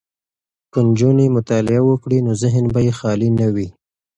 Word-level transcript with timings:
که 0.71 0.79
نجونې 0.87 1.27
مطالعه 1.37 1.81
وکړي 1.89 2.19
نو 2.25 2.31
ذهن 2.41 2.65
به 2.73 2.79
یې 2.85 2.93
خالي 2.99 3.29
نه 3.39 3.47
وي. 3.53 3.67